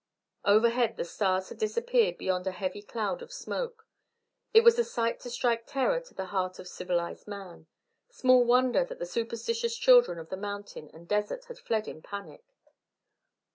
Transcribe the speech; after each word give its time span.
Overhead 0.45 0.97
the 0.97 1.05
stars 1.05 1.49
had 1.49 1.59
disappeared 1.59 2.17
beyond 2.17 2.47
a 2.47 2.51
heavy 2.51 2.81
cloud 2.81 3.21
of 3.21 3.31
smoke. 3.31 3.85
It 4.51 4.63
was 4.63 4.79
a 4.79 4.83
sight 4.83 5.19
to 5.19 5.29
strike 5.29 5.67
terror 5.67 5.99
to 5.99 6.15
the 6.15 6.25
heart 6.33 6.57
of 6.57 6.67
civilised 6.67 7.27
man; 7.27 7.67
small 8.09 8.43
wonder 8.43 8.83
that 8.83 8.97
the 8.97 9.05
superstitious 9.05 9.77
children 9.77 10.17
of 10.17 10.29
the 10.29 10.37
mountain 10.37 10.89
and 10.91 11.07
desert 11.07 11.45
had 11.45 11.59
fled 11.59 11.87
in 11.87 12.01
panic. 12.01 12.43